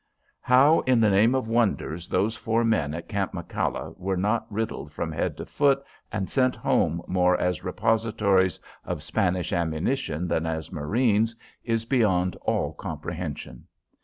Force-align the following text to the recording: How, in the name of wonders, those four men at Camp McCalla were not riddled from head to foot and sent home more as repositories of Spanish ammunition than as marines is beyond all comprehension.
How, 0.41 0.79
in 0.87 0.99
the 0.99 1.11
name 1.11 1.35
of 1.35 1.47
wonders, 1.47 2.09
those 2.09 2.35
four 2.35 2.63
men 2.63 2.95
at 2.95 3.07
Camp 3.07 3.33
McCalla 3.33 3.95
were 3.99 4.17
not 4.17 4.51
riddled 4.51 4.91
from 4.91 5.11
head 5.11 5.37
to 5.37 5.45
foot 5.45 5.83
and 6.11 6.27
sent 6.27 6.55
home 6.55 7.03
more 7.05 7.39
as 7.39 7.63
repositories 7.63 8.59
of 8.83 9.03
Spanish 9.03 9.53
ammunition 9.53 10.27
than 10.27 10.47
as 10.47 10.71
marines 10.71 11.35
is 11.63 11.85
beyond 11.85 12.35
all 12.37 12.73
comprehension. 12.73 13.67